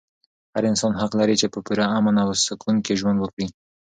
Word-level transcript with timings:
هر 0.53 0.63
انسان 0.71 0.91
حق 1.01 1.11
لري 1.19 1.35
چې 1.41 1.47
په 1.53 1.59
پوره 1.65 1.85
امن 1.97 2.15
او 2.23 2.29
سکون 2.45 2.75
کې 2.85 2.99
ژوند 2.99 3.17
وکړي. 3.19 3.47